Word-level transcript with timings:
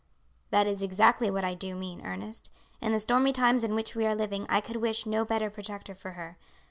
"That 0.49 0.65
is 0.65 0.81
exactly 0.81 1.29
what 1.29 1.43
I 1.43 1.53
do 1.53 1.75
mean, 1.75 2.03
Ernest. 2.03 2.49
In 2.81 2.91
the 2.91 2.99
stormy 2.99 3.31
times 3.31 3.63
in 3.63 3.75
which 3.75 3.93
we 3.93 4.07
are 4.07 4.15
living 4.15 4.47
I 4.49 4.59
could 4.59 4.77
wish 4.77 5.05
no 5.05 5.23
better 5.23 5.51
protector 5.51 5.93
for 5.93 6.13
her. 6.13 6.39